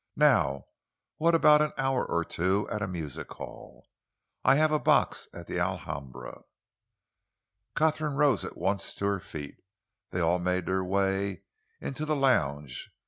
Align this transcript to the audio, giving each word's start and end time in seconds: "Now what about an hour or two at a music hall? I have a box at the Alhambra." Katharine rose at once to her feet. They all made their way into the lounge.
"Now 0.15 0.63
what 1.17 1.35
about 1.35 1.61
an 1.61 1.73
hour 1.77 2.03
or 2.03 2.25
two 2.25 2.67
at 2.71 2.81
a 2.81 2.87
music 2.87 3.31
hall? 3.33 3.85
I 4.43 4.55
have 4.55 4.71
a 4.71 4.79
box 4.79 5.27
at 5.31 5.45
the 5.45 5.59
Alhambra." 5.59 6.41
Katharine 7.75 8.15
rose 8.15 8.43
at 8.43 8.57
once 8.57 8.95
to 8.95 9.05
her 9.05 9.19
feet. 9.19 9.57
They 10.09 10.19
all 10.19 10.39
made 10.39 10.65
their 10.65 10.83
way 10.83 11.43
into 11.79 12.05
the 12.07 12.15
lounge. 12.15 12.89